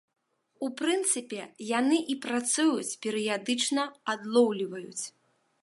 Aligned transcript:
У 0.67 0.69
прынцыпе, 0.79 1.41
яны 1.79 1.99
і 2.13 2.17
працуюць, 2.25 2.89
перыядычна 3.05 3.87
адлоўліваюць. 4.15 5.03